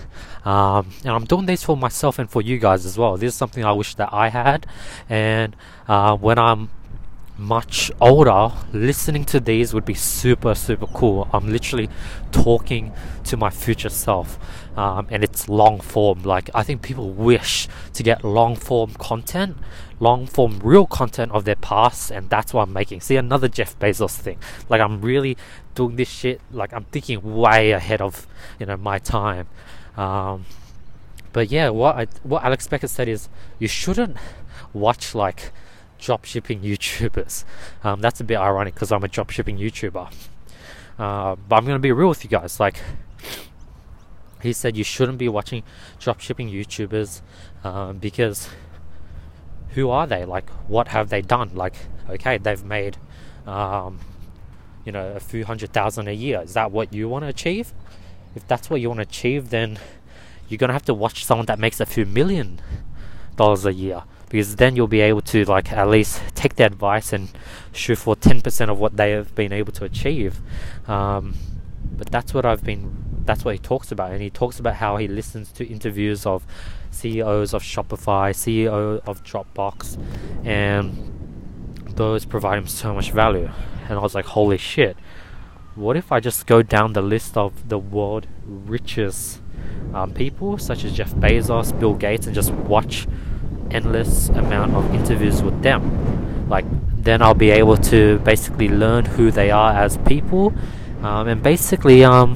Um, 0.44 0.90
and 1.04 1.12
I'm 1.12 1.24
doing 1.24 1.46
these 1.46 1.62
for 1.62 1.76
myself 1.76 2.18
and 2.18 2.30
for 2.30 2.42
you 2.42 2.58
guys 2.58 2.84
as 2.84 2.98
well. 2.98 3.16
This 3.16 3.32
is 3.32 3.34
something 3.34 3.64
I 3.64 3.72
wish 3.72 3.94
that 3.94 4.10
I 4.12 4.28
had. 4.28 4.66
And 5.08 5.56
uh, 5.88 6.16
when 6.16 6.38
I'm 6.38 6.68
much 7.36 7.90
older, 8.00 8.52
listening 8.72 9.24
to 9.24 9.40
these 9.40 9.74
would 9.74 9.84
be 9.84 9.94
super, 9.94 10.54
super 10.54 10.86
cool. 10.86 11.28
I'm 11.32 11.50
literally 11.50 11.88
talking 12.30 12.92
to 13.24 13.36
my 13.36 13.50
future 13.50 13.88
self, 13.88 14.38
um, 14.78 15.08
and 15.10 15.24
it's 15.24 15.48
long 15.48 15.80
form. 15.80 16.22
Like, 16.22 16.50
I 16.54 16.62
think 16.62 16.82
people 16.82 17.10
wish 17.10 17.68
to 17.94 18.02
get 18.02 18.24
long 18.24 18.54
form 18.54 18.94
content, 18.94 19.56
long 19.98 20.26
form, 20.26 20.60
real 20.62 20.86
content 20.86 21.32
of 21.32 21.44
their 21.44 21.56
past, 21.56 22.10
and 22.10 22.30
that's 22.30 22.54
what 22.54 22.62
I'm 22.62 22.72
making. 22.72 23.00
See, 23.00 23.16
another 23.16 23.48
Jeff 23.48 23.78
Bezos 23.78 24.16
thing. 24.16 24.38
Like, 24.68 24.80
I'm 24.80 25.00
really 25.00 25.36
doing 25.74 25.96
this 25.96 26.08
shit, 26.08 26.40
like, 26.52 26.72
I'm 26.72 26.84
thinking 26.84 27.20
way 27.36 27.72
ahead 27.72 28.00
of, 28.00 28.26
you 28.60 28.66
know, 28.66 28.76
my 28.76 28.98
time. 28.98 29.48
Um, 29.96 30.44
but 31.32 31.50
yeah, 31.50 31.70
what 31.70 31.96
I, 31.96 32.06
what 32.22 32.44
Alex 32.44 32.68
Becker 32.68 32.86
said 32.86 33.08
is 33.08 33.28
you 33.58 33.66
shouldn't 33.66 34.16
watch 34.72 35.14
like 35.16 35.52
drop 36.04 36.24
shipping 36.24 36.60
YouTubers. 36.60 37.44
Um, 37.82 38.00
that's 38.00 38.20
a 38.20 38.24
bit 38.24 38.36
ironic 38.36 38.74
because 38.74 38.92
I'm 38.92 39.02
a 39.02 39.08
dropshipping 39.08 39.58
YouTuber. 39.58 40.12
Uh, 40.98 41.36
but 41.48 41.56
I'm 41.56 41.64
going 41.64 41.76
to 41.76 41.80
be 41.80 41.92
real 41.92 42.08
with 42.08 42.22
you 42.22 42.30
guys. 42.30 42.60
Like, 42.60 42.80
he 44.42 44.52
said 44.52 44.76
you 44.76 44.84
shouldn't 44.84 45.18
be 45.18 45.28
watching 45.28 45.62
dropshipping 45.98 46.52
YouTubers 46.52 47.22
um, 47.64 47.98
because 47.98 48.48
who 49.70 49.90
are 49.90 50.06
they? 50.06 50.24
Like, 50.24 50.48
what 50.68 50.88
have 50.88 51.08
they 51.08 51.22
done? 51.22 51.50
Like, 51.54 51.74
okay, 52.08 52.38
they've 52.38 52.62
made, 52.62 52.96
um, 53.46 53.98
you 54.84 54.92
know, 54.92 55.08
a 55.16 55.20
few 55.20 55.44
hundred 55.44 55.72
thousand 55.72 56.08
a 56.08 56.12
year. 56.12 56.42
Is 56.42 56.54
that 56.54 56.70
what 56.70 56.92
you 56.92 57.08
want 57.08 57.24
to 57.24 57.28
achieve? 57.28 57.72
If 58.36 58.46
that's 58.46 58.68
what 58.68 58.80
you 58.80 58.88
want 58.88 58.98
to 58.98 59.02
achieve, 59.02 59.50
then 59.50 59.78
you're 60.48 60.58
going 60.58 60.68
to 60.68 60.74
have 60.74 60.84
to 60.84 60.94
watch 60.94 61.24
someone 61.24 61.46
that 61.46 61.58
makes 61.58 61.80
a 61.80 61.86
few 61.86 62.04
million 62.04 62.60
dollars 63.36 63.64
a 63.64 63.72
year 63.72 64.04
because 64.34 64.56
then 64.56 64.74
you'll 64.74 64.88
be 64.88 65.00
able 65.00 65.20
to 65.20 65.44
like 65.44 65.70
at 65.70 65.86
least 65.86 66.20
take 66.34 66.56
the 66.56 66.66
advice 66.66 67.12
and 67.12 67.28
shoot 67.72 67.94
for 67.94 68.16
10% 68.16 68.68
of 68.68 68.80
what 68.80 68.96
they 68.96 69.12
have 69.12 69.32
been 69.36 69.52
able 69.52 69.70
to 69.70 69.84
achieve. 69.84 70.40
Um, 70.88 71.36
but 71.96 72.10
that's 72.10 72.34
what 72.34 72.44
I've 72.44 72.64
been 72.64 73.22
that's 73.24 73.44
what 73.44 73.54
he 73.54 73.60
talks 73.60 73.92
about. 73.92 74.10
And 74.10 74.20
he 74.20 74.30
talks 74.30 74.58
about 74.58 74.74
how 74.74 74.96
he 74.96 75.06
listens 75.06 75.52
to 75.52 75.64
interviews 75.64 76.26
of 76.26 76.44
CEOs 76.90 77.54
of 77.54 77.62
Shopify 77.62 78.34
CEO 78.34 79.00
of 79.06 79.22
Dropbox 79.22 80.02
and 80.44 81.86
those 81.94 82.24
provide 82.24 82.58
him 82.58 82.66
so 82.66 82.92
much 82.92 83.12
value. 83.12 83.50
And 83.88 84.00
I 84.00 84.02
was 84.02 84.16
like 84.16 84.24
holy 84.24 84.58
shit. 84.58 84.96
What 85.76 85.96
if 85.96 86.10
I 86.10 86.18
just 86.18 86.48
go 86.48 86.60
down 86.60 86.94
the 86.94 87.02
list 87.02 87.36
of 87.36 87.68
the 87.68 87.78
world 87.78 88.26
richest 88.44 89.40
um, 89.92 90.12
people 90.12 90.58
such 90.58 90.82
as 90.82 90.92
Jeff 90.92 91.12
Bezos 91.14 91.78
Bill 91.78 91.94
Gates 91.94 92.26
and 92.26 92.34
just 92.34 92.50
watch 92.50 93.06
endless 93.70 94.28
amount 94.30 94.74
of 94.74 94.94
interviews 94.94 95.42
with 95.42 95.62
them. 95.62 96.48
Like 96.48 96.64
then 96.96 97.22
I'll 97.22 97.34
be 97.34 97.50
able 97.50 97.76
to 97.76 98.18
basically 98.20 98.68
learn 98.68 99.04
who 99.04 99.30
they 99.30 99.50
are 99.50 99.72
as 99.72 99.98
people, 99.98 100.54
um, 101.02 101.28
and 101.28 101.42
basically 101.42 102.04
um, 102.04 102.34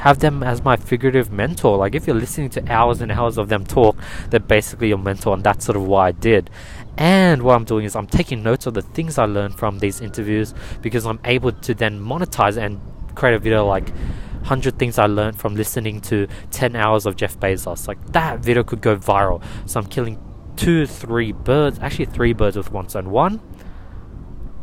have 0.00 0.20
them 0.20 0.42
as 0.42 0.62
my 0.64 0.76
figurative 0.76 1.30
mentor. 1.30 1.76
Like 1.76 1.94
if 1.94 2.06
you're 2.06 2.16
listening 2.16 2.50
to 2.50 2.72
hours 2.72 3.00
and 3.00 3.10
hours 3.12 3.38
of 3.38 3.48
them 3.48 3.64
talk, 3.64 3.96
they're 4.30 4.40
basically 4.40 4.88
your 4.88 4.98
mentor, 4.98 5.34
and 5.34 5.44
that's 5.44 5.64
sort 5.64 5.76
of 5.76 5.84
what 5.84 6.00
I 6.00 6.12
did. 6.12 6.50
And 6.96 7.42
what 7.42 7.54
I'm 7.54 7.64
doing 7.64 7.84
is 7.84 7.96
I'm 7.96 8.06
taking 8.06 8.42
notes 8.42 8.66
of 8.66 8.74
the 8.74 8.82
things 8.82 9.18
I 9.18 9.24
learned 9.24 9.56
from 9.56 9.78
these 9.78 10.00
interviews 10.00 10.54
because 10.82 11.06
I'm 11.06 11.20
able 11.24 11.52
to 11.52 11.74
then 11.74 12.00
monetize 12.00 12.56
and 12.56 12.80
create 13.14 13.34
a 13.34 13.38
video 13.38 13.66
like 13.66 13.92
100 14.40 14.78
things 14.78 14.98
I 14.98 15.06
learned 15.06 15.38
from 15.38 15.54
listening 15.54 16.00
to 16.02 16.26
10 16.50 16.76
hours 16.76 17.06
of 17.06 17.16
Jeff 17.16 17.38
Bezos. 17.38 17.88
Like 17.88 18.12
that 18.12 18.40
video 18.40 18.62
could 18.62 18.80
go 18.80 18.96
viral. 18.96 19.42
So 19.66 19.80
I'm 19.80 19.86
killing 19.86 20.18
two, 20.56 20.86
three 20.86 21.32
birds, 21.32 21.78
actually 21.80 22.06
three 22.06 22.32
birds 22.32 22.56
with 22.56 22.70
one 22.70 22.88
stone. 22.88 23.10
One, 23.10 23.40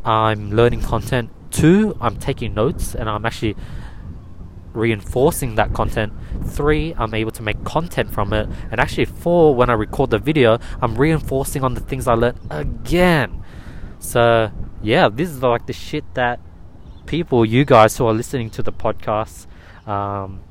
I'm 0.03 0.51
learning 0.51 0.81
content. 0.81 1.31
Two, 1.51 1.98
I'm 2.00 2.17
taking 2.17 2.53
notes 2.53 2.93
and 2.96 3.10
I'm 3.10 3.25
actually 3.25 3.55
reinforcing 4.74 5.55
that 5.55 5.74
content. 5.74 6.13
Three, 6.46 6.93
I'm 6.98 7.13
able 7.13 7.31
to 7.31 7.41
make 7.41 7.63
content 7.63 8.13
from 8.13 8.31
it. 8.31 8.48
And 8.72 8.79
actually, 8.79 9.05
four, 9.05 9.55
when 9.55 9.69
I 9.69 9.74
record 9.74 10.12
the 10.12 10.19
video, 10.19 10.60
I'm 10.81 10.96
reinforcing 10.96 11.63
on 11.63 11.74
the 11.74 11.81
things 11.81 12.07
I 12.07 12.13
learned 12.13 12.39
again. 12.50 13.43
So, 14.00 14.51
yeah, 14.81 15.10
this 15.10 15.29
is 15.29 15.41
like 15.41 15.65
the 15.65 15.74
shit 15.74 16.05
that 16.13 16.39
people, 17.07 17.43
you 17.43 17.65
guys 17.65 17.98
who 17.98 18.05
are 18.05 18.13
listening 18.13 18.50
to 18.51 18.62
the 18.62 18.72
podcast, 18.72 19.48
um, 19.88 20.41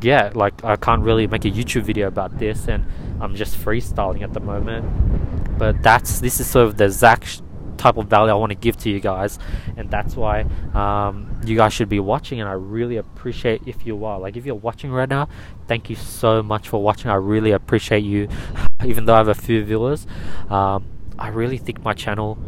yeah, 0.00 0.30
like 0.34 0.64
I 0.64 0.76
can't 0.76 1.02
really 1.02 1.26
make 1.26 1.44
a 1.44 1.50
YouTube 1.50 1.82
video 1.82 2.06
about 2.06 2.38
this, 2.38 2.68
and 2.68 2.84
I'm 3.20 3.34
just 3.34 3.56
freestyling 3.56 4.22
at 4.22 4.32
the 4.32 4.40
moment. 4.40 5.58
But 5.58 5.82
that's 5.82 6.20
this 6.20 6.40
is 6.40 6.48
sort 6.48 6.66
of 6.66 6.76
the 6.76 6.84
exact 6.84 7.42
type 7.76 7.96
of 7.96 8.06
value 8.08 8.30
I 8.30 8.34
want 8.34 8.50
to 8.50 8.56
give 8.56 8.76
to 8.78 8.90
you 8.90 9.00
guys, 9.00 9.38
and 9.76 9.90
that's 9.90 10.14
why 10.14 10.42
um, 10.74 11.40
you 11.44 11.56
guys 11.56 11.72
should 11.72 11.88
be 11.88 11.98
watching. 11.98 12.40
And 12.40 12.48
I 12.48 12.52
really 12.52 12.96
appreciate 12.98 13.62
if 13.66 13.84
you 13.84 14.04
are. 14.04 14.20
Like 14.20 14.36
if 14.36 14.46
you're 14.46 14.54
watching 14.54 14.92
right 14.92 15.08
now, 15.08 15.28
thank 15.66 15.90
you 15.90 15.96
so 15.96 16.42
much 16.42 16.68
for 16.68 16.80
watching. 16.82 17.10
I 17.10 17.14
really 17.14 17.50
appreciate 17.50 18.04
you, 18.04 18.28
even 18.84 19.06
though 19.06 19.14
I 19.14 19.18
have 19.18 19.28
a 19.28 19.34
few 19.34 19.64
viewers. 19.64 20.06
Um, 20.48 20.84
I 21.18 21.28
really 21.28 21.58
think 21.58 21.82
my 21.82 21.94
channel 21.94 22.38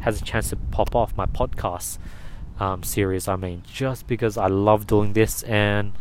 has 0.00 0.20
a 0.20 0.24
chance 0.24 0.50
to 0.50 0.56
pop 0.56 0.94
off 0.94 1.16
my 1.16 1.24
podcast 1.24 1.98
um, 2.58 2.82
series. 2.82 3.28
I 3.28 3.36
mean, 3.36 3.62
just 3.70 4.06
because 4.06 4.36
I 4.36 4.46
love 4.46 4.86
doing 4.86 5.12
this 5.12 5.42
and 5.44 5.92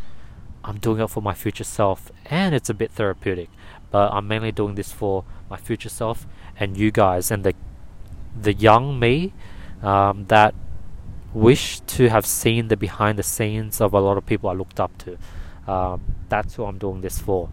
I'm 0.64 0.78
doing 0.78 1.02
it 1.02 1.08
for 1.08 1.22
my 1.22 1.34
future 1.34 1.64
self, 1.64 2.12
and 2.26 2.56
it's 2.56 2.70
a 2.70 2.74
bit 2.74 2.92
therapeutic. 2.92 3.50
But 3.92 4.12
I'm 4.14 4.28
mainly 4.28 4.52
doing 4.52 4.76
this 4.76 4.92
for 4.92 5.26
my 5.50 5.58
future 5.58 5.90
self 5.90 6.26
and 6.58 6.78
you 6.78 6.92
guys 6.92 7.30
and 7.32 7.44
the 7.44 7.54
the 8.40 8.54
young 8.54 9.00
me 9.00 9.34
um, 9.82 10.26
that 10.26 10.56
wish 11.34 11.80
to 11.82 12.10
have 12.10 12.26
seen 12.26 12.68
the 12.68 12.78
behind 12.78 13.20
the 13.20 13.24
scenes 13.24 13.82
of 13.82 13.94
a 13.94 14.00
lot 14.00 14.18
of 14.18 14.26
people 14.26 14.50
I 14.50 14.54
looked 14.54 14.80
up 14.80 14.98
to. 15.00 15.18
Um, 15.72 16.16
that's 16.30 16.56
who 16.56 16.66
I'm 16.66 16.78
doing 16.78 17.02
this 17.02 17.20
for. 17.20 17.50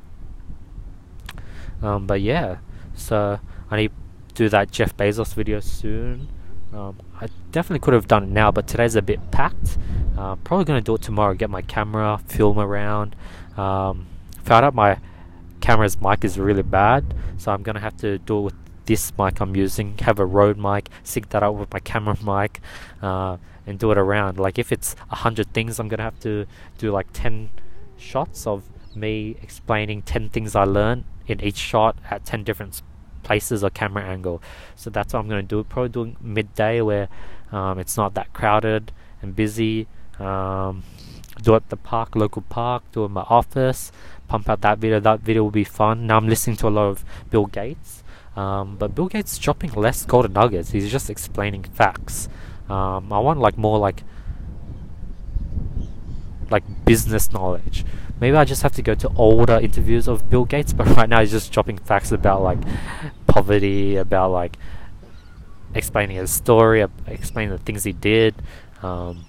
Um, 1.83 2.07
but 2.07 2.21
yeah, 2.21 2.59
so 2.95 3.41
I 3.71 3.77
need 3.77 3.93
to 4.29 4.35
do 4.35 4.49
that 4.49 4.71
Jeff 4.71 4.97
Bezos 4.97 5.35
video 5.35 5.61
soon. 5.61 6.29
Um, 6.73 6.97
I 7.21 7.29
definitely 7.51 7.81
could 7.81 7.95
have 7.95 8.07
done 8.09 8.25
it 8.25 8.31
now, 8.31 8.51
but 8.51 8.67
today's 8.67 8.95
a 8.97 9.03
bit 9.03 9.31
packed. 9.31 9.79
Uh, 10.17 10.37
probably 10.37 10.65
to 10.79 10.85
do 10.85 10.95
it 10.95 11.03
tomorrow. 11.03 11.35
Get 11.35 11.51
my 11.51 11.63
camera, 11.63 12.21
film 12.27 12.59
around. 12.59 13.17
Um, 13.57 14.07
found 14.45 14.65
out 14.65 14.75
my 14.75 14.99
camera's 15.61 16.01
mic 16.01 16.25
is 16.25 16.39
really 16.39 16.63
bad, 16.63 17.15
so 17.39 17.53
I'm 17.53 17.63
to 17.75 17.81
have 17.81 17.97
to 17.99 18.19
do 18.19 18.39
it 18.39 18.43
with 18.43 18.55
this 18.87 19.13
mic 19.19 19.41
I'm 19.41 19.57
using. 19.57 19.99
Have 19.99 20.19
a 20.19 20.27
Rode 20.27 20.59
mic, 20.59 20.89
sync 21.03 21.31
that 21.31 21.43
up 21.43 21.55
with 21.55 21.73
my 21.73 21.81
camera 21.81 22.17
mic, 22.25 22.61
uh, 23.03 23.37
and 23.67 23.79
do 23.79 23.91
it 23.91 23.99
around. 23.99 24.39
Like 24.39 24.59
if 24.59 24.73
it's 24.73 24.95
a 25.11 25.17
hundred 25.17 25.53
things, 25.53 25.79
I'm 25.79 25.89
to 25.99 26.05
have 26.05 26.21
to 26.21 26.47
do 26.79 26.91
like 26.91 27.09
ten 27.13 27.51
shots 27.97 28.47
of 28.47 28.65
me 28.95 29.37
explaining 29.43 30.03
10 30.03 30.31
things 30.31 30.55
I 30.57 30.65
learned 30.65 31.05
in 31.27 31.41
each 31.41 31.57
shot 31.57 31.97
at 32.11 32.25
10 32.25 32.45
different 32.45 32.83
places 33.23 33.63
or 33.65 33.71
camera 33.71 34.05
angle. 34.05 34.43
So 34.77 34.91
that's 34.91 35.13
what 35.13 35.21
I'm 35.21 35.29
going 35.29 35.47
to 35.47 35.49
do. 35.49 35.65
Probably 35.65 35.89
doing 35.89 36.17
midday 36.21 36.81
where 36.81 37.09
um, 37.53 37.79
it's 37.79 37.97
not 37.97 38.15
that 38.15 38.33
crowded 38.33 38.93
and 39.23 39.35
busy. 39.35 39.87
Um, 40.19 40.83
do 41.43 41.55
it 41.55 41.57
at 41.57 41.69
the 41.71 41.77
park, 41.77 42.15
local 42.15 42.43
park, 42.43 42.83
do 42.93 43.03
it 43.03 43.07
in 43.07 43.13
my 43.13 43.23
office, 43.23 43.93
pump 44.29 44.49
out 44.49 44.61
that 44.61 44.79
video. 44.79 45.01
That 45.01 45.21
video 45.21 45.45
will 45.45 45.51
be 45.51 45.65
fun. 45.65 46.07
Now 46.07 46.19
I'm 46.19 46.29
listening 46.29 46.57
to 46.59 46.69
a 46.69 46.71
lot 46.71 46.89
of 46.89 47.05
Bill 47.31 47.47
Gates. 47.47 48.03
Um, 48.37 48.77
but 48.77 48.95
Bill 48.95 49.09
Gates 49.09 49.39
dropping 49.39 49.73
less 49.73 50.05
golden 50.05 50.33
nuggets. 50.33 50.71
He's 50.71 50.91
just 50.91 51.11
explaining 51.11 51.65
facts. 51.65 52.29
Um, 52.69 53.13
I 53.13 53.19
want 53.19 53.41
like 53.41 53.59
more 53.59 53.79
like 53.79 54.05
like 56.51 56.65
business 56.85 57.33
knowledge. 57.33 57.85
Maybe 58.21 58.37
I 58.37 58.45
just 58.45 58.63
have 58.63 58.73
to 58.73 58.83
go 58.83 58.95
to 58.95 59.09
older 59.17 59.59
interviews 59.59 60.07
of 60.07 60.29
Bill 60.29 60.45
Gates, 60.45 60.73
but 60.79 60.87
right 60.89 61.09
now 61.09 61.21
he's 61.21 61.31
just 61.31 61.53
dropping 61.53 61.79
facts 61.79 62.13
about 62.13 62.43
like 62.43 62.59
poverty, 63.27 63.97
about 63.97 64.31
like 64.31 64.59
explaining 65.75 66.17
his 66.17 66.31
story, 66.31 66.85
explaining 67.07 67.51
the 67.51 67.59
things 67.59 67.85
he 67.85 67.93
did, 67.93 68.35
um, 68.83 69.25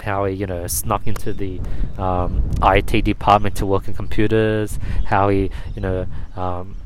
how 0.00 0.24
he 0.24 0.34
you 0.34 0.46
know 0.46 0.66
snuck 0.66 1.06
into 1.06 1.32
the 1.32 1.60
um, 1.98 2.50
IT 2.62 3.04
department 3.04 3.56
to 3.56 3.66
work 3.66 3.88
in 3.88 3.94
computers, 3.94 4.78
how 5.06 5.28
he 5.28 5.50
you 5.74 5.82
know 5.82 6.06
um, 6.36 6.76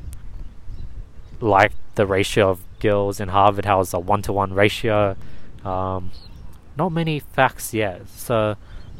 liked 1.40 1.76
the 1.96 2.06
ratio 2.06 2.50
of 2.50 2.60
girls 2.80 3.20
in 3.20 3.28
Harvard, 3.28 3.64
how 3.64 3.80
it's 3.80 3.92
a 3.92 3.98
one 3.98 4.22
to 4.22 4.32
one 4.32 4.52
ratio. 4.54 5.16
Um, 5.64 6.10
not 6.78 6.92
many 6.92 7.20
facts 7.20 7.72
yet, 7.72 8.08
so 8.08 8.56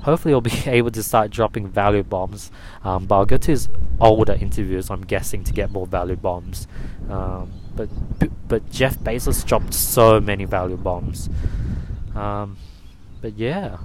hopefully 0.06 0.32
he'll 0.32 0.40
be 0.40 0.62
able 0.66 0.90
to 0.92 1.02
start 1.02 1.30
dropping 1.30 1.68
value 1.68 2.04
bombs. 2.04 2.50
Um, 2.84 3.06
but 3.06 3.16
I'll 3.16 3.26
go 3.26 3.36
to 3.36 3.50
his 3.50 3.68
older 4.00 4.34
interviews, 4.34 4.88
I'm 4.88 5.02
guessing, 5.02 5.42
to 5.44 5.52
get 5.52 5.70
more 5.72 5.86
value 5.86 6.16
bombs. 6.16 6.68
Um, 7.10 7.52
but 7.74 7.90
but 8.48 8.70
Jeff 8.70 8.96
Bezos 8.98 9.44
dropped 9.44 9.74
so 9.74 10.20
many 10.20 10.44
value 10.44 10.76
bombs. 10.76 11.28
Um, 12.14 12.56
but 13.20 13.36
yeah, 13.36 13.78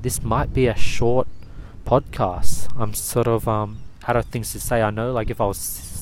this 0.00 0.22
might 0.22 0.52
be 0.52 0.66
a 0.66 0.74
short 0.74 1.28
podcast. 1.84 2.68
I'm 2.76 2.94
sort 2.94 3.28
of 3.28 3.46
um, 3.46 3.78
out 4.08 4.16
of 4.16 4.24
things 4.24 4.52
to 4.52 4.60
say. 4.60 4.80
I 4.80 4.90
know, 4.90 5.12
like 5.12 5.28
if 5.30 5.40
I 5.40 5.46
was 5.46 5.58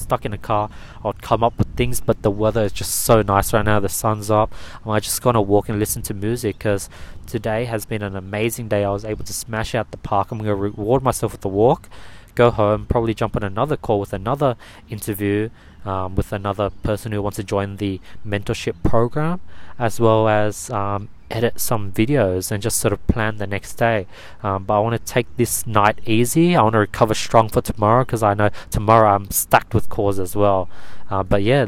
stuck 0.06 0.24
in 0.24 0.32
a 0.32 0.38
car, 0.38 0.70
I'd 1.04 1.20
come 1.20 1.42
up 1.42 1.58
with 1.58 1.74
things. 1.76 2.00
But 2.00 2.22
the 2.22 2.30
weather 2.30 2.62
is 2.62 2.72
just 2.72 2.92
so 2.92 3.22
nice 3.22 3.52
right 3.52 3.64
now. 3.64 3.80
The 3.80 3.88
sun's 3.88 4.30
up. 4.30 4.54
I'm 4.84 5.00
just 5.00 5.20
gonna 5.20 5.42
walk 5.42 5.68
and 5.68 5.78
listen 5.78 6.02
to 6.02 6.14
music 6.14 6.58
because 6.58 6.88
today 7.26 7.64
has 7.64 7.84
been 7.84 8.02
an 8.02 8.16
amazing 8.16 8.68
day. 8.68 8.84
I 8.84 8.90
was 8.90 9.04
able 9.04 9.24
to 9.24 9.32
smash 9.32 9.74
out 9.74 9.90
the 9.90 9.96
park. 9.98 10.30
I'm 10.30 10.38
gonna 10.38 10.54
reward 10.54 11.02
myself 11.02 11.32
with 11.32 11.44
a 11.44 11.48
walk. 11.48 11.88
Go 12.36 12.52
home, 12.52 12.86
probably 12.86 13.14
jump 13.14 13.34
on 13.34 13.42
another 13.42 13.76
call 13.76 13.98
with 13.98 14.12
another 14.12 14.56
interview 14.88 15.50
um, 15.86 16.16
with 16.16 16.32
another 16.32 16.70
person 16.70 17.12
who 17.12 17.22
wants 17.22 17.36
to 17.36 17.44
join 17.44 17.76
the 17.76 18.00
mentorship 18.26 18.74
program, 18.82 19.40
as 19.78 20.00
well 20.00 20.28
as 20.28 20.68
um, 20.70 21.08
edit 21.30 21.60
some 21.60 21.92
videos 21.92 22.50
and 22.50 22.62
just 22.62 22.78
sort 22.78 22.92
of 22.92 23.06
plan 23.06 23.36
the 23.36 23.46
next 23.46 23.74
day. 23.74 24.06
Um, 24.42 24.64
but 24.64 24.76
I 24.76 24.80
want 24.80 24.94
to 24.94 25.12
take 25.12 25.34
this 25.36 25.66
night 25.66 26.00
easy. 26.04 26.56
I 26.56 26.62
want 26.62 26.74
to 26.74 26.80
recover 26.80 27.14
strong 27.14 27.48
for 27.48 27.62
tomorrow 27.62 28.04
because 28.04 28.22
I 28.22 28.34
know 28.34 28.50
tomorrow 28.70 29.14
I'm 29.14 29.30
stacked 29.30 29.74
with 29.74 29.88
calls 29.88 30.18
as 30.18 30.34
well. 30.34 30.68
Uh, 31.08 31.22
but 31.22 31.42
yeah, 31.42 31.66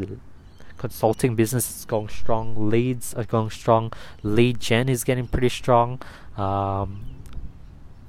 consulting 0.77 1.35
business 1.35 1.79
is 1.79 1.85
going 1.85 2.09
strong. 2.09 2.69
Leads 2.69 3.13
are 3.13 3.23
going 3.23 3.49
strong. 3.49 3.93
Lead 4.21 4.59
gen 4.59 4.89
is 4.89 5.03
getting 5.05 5.27
pretty 5.27 5.49
strong. 5.49 6.01
Um, 6.37 7.05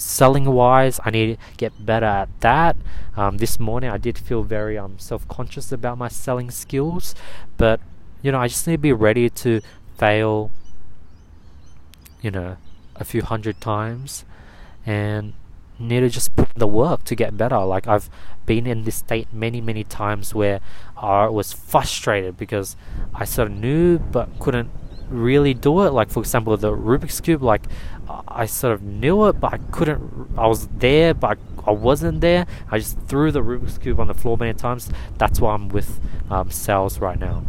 selling 0.01 0.47
wise, 0.47 0.99
I 1.05 1.11
need 1.11 1.37
to 1.37 1.57
get 1.57 1.85
better 1.85 2.07
at 2.07 2.29
that. 2.41 2.77
Um, 3.17 3.39
this 3.39 3.61
morning, 3.61 3.91
I 3.91 3.99
did 3.99 4.19
feel 4.19 4.43
very 4.43 4.79
um, 4.79 4.99
self 4.99 5.27
conscious 5.29 5.73
about 5.73 5.99
my 5.99 6.09
selling 6.09 6.51
skills, 6.51 7.15
but 7.57 7.81
you 8.23 8.33
know, 8.33 8.39
I 8.39 8.49
just 8.49 8.67
need 8.67 8.75
to 8.75 8.79
be 8.79 8.93
ready 8.93 9.31
to 9.31 9.61
fail 9.97 10.51
you 12.23 12.31
know, 12.31 12.57
a 12.97 13.05
few 13.05 13.23
hundred 13.23 13.61
times 13.61 14.25
and 14.85 15.33
need 15.79 16.01
to 16.01 16.09
just 16.09 16.35
put 16.37 16.49
in 16.55 16.59
the 16.59 16.67
work 16.67 17.05
to 17.05 17.15
get 17.15 17.37
better. 17.37 17.59
Like 17.59 17.87
I've 17.87 18.11
been 18.47 18.67
in 18.67 18.85
this 18.85 18.97
state 18.97 19.33
many, 19.33 19.61
many 19.61 19.85
times 19.85 20.35
where 20.35 20.61
I 20.97 21.27
was 21.29 21.53
frustrated 21.53 22.37
because 22.37 22.77
I 23.15 23.25
sort 23.25 23.51
of 23.51 23.57
knew 23.57 23.99
but 23.99 24.39
couldn't 24.39 24.71
really 25.11 25.55
do 25.55 25.83
it. 25.83 25.91
Like 25.91 26.11
for 26.11 26.21
example, 26.21 26.57
the 26.57 26.73
Rubik's 26.73 27.21
cube. 27.21 27.43
Like 27.43 27.65
I 28.29 28.47
sort 28.47 28.75
of 28.75 28.83
knew 28.83 29.27
it, 29.27 29.41
but 29.41 29.53
I 29.55 29.59
couldn't. 29.59 30.31
I 30.37 30.47
was 30.47 30.69
there, 30.69 31.15
but 31.15 31.39
I, 31.67 31.71
wasn't 31.71 32.21
there. 32.21 32.47
I 32.71 32.79
just 32.79 32.99
threw 33.03 33.31
the 33.31 33.43
Rubik's 33.43 33.79
cube 33.79 34.01
on 34.01 34.09
the 34.09 34.15
floor 34.15 34.37
many 34.37 34.55
times. 34.55 34.91
That's 35.19 35.41
why 35.41 35.55
I'm 35.55 35.69
with 35.69 36.01
um, 36.31 36.51
sales 36.51 36.99
right 36.99 37.19
now. 37.19 37.45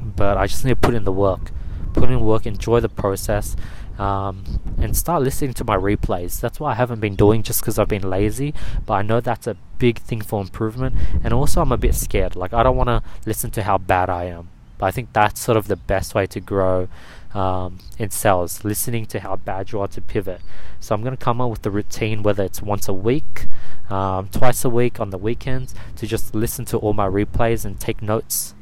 But 0.00 0.36
I 0.36 0.46
just 0.46 0.64
need 0.64 0.70
to 0.70 0.76
put 0.76 0.94
in 0.94 1.04
the 1.04 1.12
work 1.12 1.52
put 1.92 2.10
in 2.10 2.20
work, 2.20 2.46
enjoy 2.46 2.80
the 2.80 2.88
process, 2.88 3.56
um, 3.98 4.44
and 4.78 4.96
start 4.96 5.22
listening 5.22 5.54
to 5.54 5.64
my 5.64 5.76
replays. 5.76 6.40
That's 6.40 6.60
what 6.60 6.70
I 6.70 6.74
haven't 6.74 7.00
been 7.00 7.16
doing 7.16 7.42
just 7.42 7.60
because 7.60 7.78
I've 7.78 7.88
been 7.88 8.08
lazy, 8.08 8.54
but 8.86 8.94
I 8.94 9.02
know 9.02 9.20
that's 9.20 9.46
a 9.46 9.56
big 9.78 9.98
thing 9.98 10.20
for 10.20 10.40
improvement. 10.40 10.96
And 11.24 11.32
also, 11.32 11.60
I'm 11.60 11.72
a 11.72 11.76
bit 11.76 11.94
scared. 11.94 12.36
Like, 12.36 12.52
I 12.52 12.62
don't 12.62 12.76
want 12.76 12.88
to 12.88 13.02
listen 13.26 13.50
to 13.52 13.62
how 13.62 13.78
bad 13.78 14.08
I 14.10 14.24
am. 14.24 14.50
But 14.78 14.86
I 14.86 14.90
think 14.92 15.12
that's 15.12 15.40
sort 15.40 15.56
of 15.56 15.66
the 15.66 15.76
best 15.76 16.14
way 16.14 16.26
to 16.28 16.40
grow 16.40 16.88
um, 17.34 17.78
in 17.98 18.10
sales, 18.10 18.64
listening 18.64 19.06
to 19.06 19.20
how 19.20 19.36
bad 19.36 19.72
you 19.72 19.80
are 19.80 19.88
to 19.88 20.00
pivot. 20.00 20.40
So 20.80 20.94
I'm 20.94 21.02
going 21.02 21.16
to 21.16 21.22
come 21.22 21.40
up 21.40 21.50
with 21.50 21.62
the 21.62 21.70
routine, 21.70 22.22
whether 22.22 22.44
it's 22.44 22.62
once 22.62 22.88
a 22.88 22.94
week, 22.94 23.46
um, 23.90 24.28
twice 24.28 24.64
a 24.64 24.70
week 24.70 25.00
on 25.00 25.10
the 25.10 25.18
weekends, 25.18 25.74
to 25.96 26.06
just 26.06 26.34
listen 26.34 26.64
to 26.66 26.78
all 26.78 26.92
my 26.92 27.08
replays 27.08 27.64
and 27.64 27.78
take 27.78 28.00
notes 28.00 28.54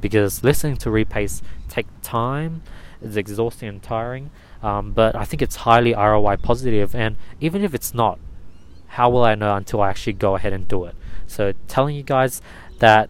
because 0.00 0.42
listening 0.42 0.76
to 0.78 0.88
replays 0.88 1.42
take 1.68 1.86
time, 2.02 2.62
it's 3.02 3.16
exhausting 3.16 3.68
and 3.68 3.82
tiring. 3.82 4.30
Um, 4.62 4.92
but 4.92 5.14
I 5.14 5.24
think 5.24 5.42
it's 5.42 5.56
highly 5.56 5.94
ROI 5.94 6.36
positive, 6.38 6.94
and 6.94 7.16
even 7.40 7.62
if 7.62 7.74
it's 7.74 7.94
not, 7.94 8.18
how 8.88 9.08
will 9.08 9.24
I 9.24 9.34
know 9.34 9.54
until 9.54 9.80
I 9.80 9.90
actually 9.90 10.14
go 10.14 10.34
ahead 10.34 10.52
and 10.52 10.66
do 10.66 10.84
it? 10.84 10.94
So 11.26 11.52
telling 11.68 11.96
you 11.96 12.02
guys 12.02 12.42
that 12.78 13.08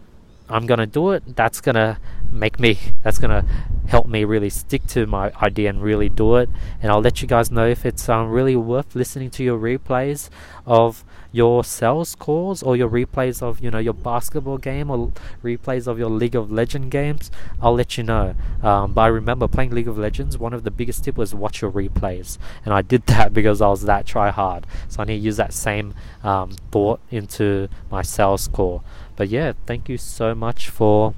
I'm 0.53 0.65
gonna 0.65 0.87
do 0.87 1.11
it, 1.11 1.35
that's 1.35 1.61
gonna 1.61 1.99
make 2.31 2.59
me, 2.59 2.77
that's 3.03 3.19
gonna 3.19 3.45
help 3.87 4.07
me 4.07 4.23
really 4.23 4.49
stick 4.49 4.85
to 4.87 5.05
my 5.05 5.31
idea 5.41 5.69
and 5.69 5.81
really 5.81 6.09
do 6.09 6.35
it. 6.37 6.49
And 6.81 6.91
I'll 6.91 7.01
let 7.01 7.21
you 7.21 7.27
guys 7.27 7.51
know 7.51 7.67
if 7.67 7.85
it's 7.85 8.07
um, 8.07 8.29
really 8.29 8.55
worth 8.55 8.95
listening 8.95 9.29
to 9.31 9.43
your 9.43 9.59
replays 9.59 10.29
of 10.65 11.03
your 11.31 11.63
sales 11.63 12.15
calls 12.15 12.61
or 12.61 12.75
your 12.75 12.89
replays 12.89 13.41
of 13.41 13.61
you 13.61 13.71
know 13.71 13.79
your 13.79 13.93
basketball 13.93 14.57
game 14.57 14.89
or 14.89 15.11
replays 15.43 15.87
of 15.87 15.97
your 15.97 16.09
League 16.09 16.35
of 16.35 16.51
Legend 16.51 16.91
games. 16.91 17.31
I'll 17.61 17.75
let 17.75 17.97
you 17.97 18.03
know. 18.03 18.35
Um, 18.61 18.93
but 18.93 19.01
I 19.01 19.07
remember 19.07 19.47
playing 19.47 19.71
League 19.71 19.87
of 19.87 19.97
Legends. 19.97 20.37
One 20.37 20.53
of 20.53 20.63
the 20.63 20.71
biggest 20.71 21.03
tip 21.03 21.17
was 21.17 21.33
watch 21.33 21.61
your 21.61 21.71
replays, 21.71 22.37
and 22.65 22.73
I 22.73 22.81
did 22.81 23.05
that 23.07 23.33
because 23.33 23.61
I 23.61 23.67
was 23.67 23.83
that 23.83 24.05
try 24.05 24.29
hard. 24.29 24.65
So 24.89 25.01
I 25.01 25.05
need 25.05 25.19
to 25.19 25.23
use 25.23 25.37
that 25.37 25.53
same 25.53 25.93
um, 26.23 26.51
thought 26.71 26.99
into 27.09 27.69
my 27.89 28.01
sales 28.01 28.47
call. 28.47 28.83
But 29.15 29.29
yeah, 29.29 29.53
thank 29.65 29.87
you 29.89 29.97
so 29.97 30.33
much 30.33 30.69
for 30.69 31.13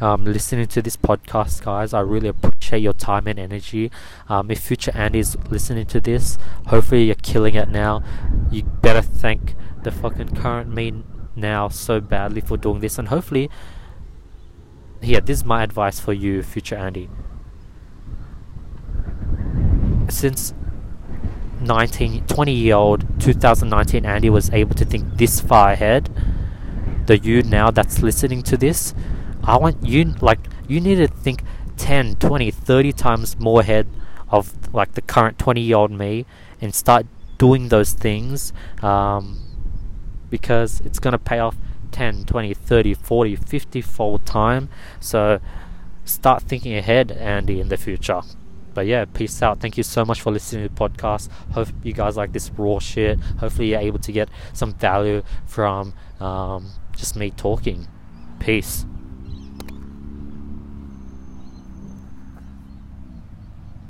um, 0.00 0.24
listening 0.24 0.66
to 0.68 0.82
this 0.82 0.96
podcast, 0.96 1.62
guys. 1.62 1.92
I 1.92 2.00
really 2.00 2.28
appreciate 2.28 2.49
your 2.78 2.92
time 2.92 3.26
and 3.26 3.38
energy. 3.38 3.90
Um, 4.28 4.50
if 4.50 4.60
future 4.60 4.92
Andy 4.94 5.18
is 5.18 5.36
listening 5.50 5.86
to 5.86 6.00
this, 6.00 6.38
hopefully 6.66 7.04
you're 7.04 7.14
killing 7.16 7.54
it 7.54 7.68
now. 7.68 8.02
You 8.50 8.62
better 8.62 9.02
thank 9.02 9.54
the 9.82 9.90
fucking 9.90 10.36
current 10.36 10.72
me 10.74 11.04
now 11.36 11.68
so 11.68 12.00
badly 12.00 12.40
for 12.40 12.56
doing 12.56 12.80
this, 12.80 12.98
and 12.98 13.08
hopefully, 13.08 13.50
yeah, 15.00 15.20
this 15.20 15.38
is 15.38 15.44
my 15.44 15.62
advice 15.62 16.00
for 16.00 16.12
you, 16.12 16.42
future 16.42 16.76
Andy. 16.76 17.08
Since 20.08 20.54
19, 21.60 22.26
20 22.26 22.52
year 22.52 22.74
old 22.74 23.20
2019 23.20 24.04
Andy 24.06 24.30
was 24.30 24.50
able 24.50 24.74
to 24.74 24.84
think 24.84 25.16
this 25.16 25.40
far 25.40 25.72
ahead, 25.72 26.10
the 27.06 27.18
you 27.18 27.42
now 27.42 27.70
that's 27.70 28.02
listening 28.02 28.42
to 28.42 28.56
this 28.56 28.94
I 29.42 29.56
want 29.56 29.86
you 29.86 30.14
like 30.20 30.40
you 30.68 30.80
need 30.80 30.96
to 30.96 31.08
think 31.08 31.42
10, 31.90 32.14
20, 32.14 32.52
30 32.52 32.92
times 32.92 33.36
more 33.40 33.62
ahead 33.62 33.84
of 34.28 34.72
like 34.72 34.92
the 34.92 35.02
current 35.02 35.36
20 35.40 35.60
year 35.60 35.76
old 35.76 35.90
me 35.90 36.24
and 36.60 36.72
start 36.72 37.04
doing 37.36 37.66
those 37.66 37.94
things 37.94 38.52
um, 38.80 39.40
because 40.30 40.80
it's 40.82 41.00
going 41.00 41.10
to 41.10 41.18
pay 41.18 41.40
off 41.40 41.56
10, 41.90 42.26
20, 42.26 42.54
30, 42.54 42.94
40, 42.94 43.34
50 43.34 43.80
fold 43.82 44.24
time. 44.24 44.68
So 45.00 45.40
start 46.04 46.44
thinking 46.44 46.76
ahead, 46.76 47.10
Andy, 47.10 47.58
in 47.58 47.70
the 47.70 47.76
future. 47.76 48.20
But 48.72 48.86
yeah, 48.86 49.04
peace 49.06 49.42
out. 49.42 49.58
Thank 49.58 49.76
you 49.76 49.82
so 49.82 50.04
much 50.04 50.20
for 50.20 50.30
listening 50.30 50.68
to 50.68 50.72
the 50.72 50.88
podcast. 50.88 51.28
Hope 51.54 51.70
you 51.82 51.92
guys 51.92 52.16
like 52.16 52.32
this 52.32 52.52
raw 52.56 52.78
shit. 52.78 53.18
Hopefully, 53.40 53.70
you're 53.70 53.80
able 53.80 53.98
to 53.98 54.12
get 54.12 54.28
some 54.52 54.74
value 54.74 55.24
from 55.44 55.94
um, 56.20 56.70
just 56.96 57.16
me 57.16 57.32
talking. 57.32 57.88
Peace. 58.38 58.86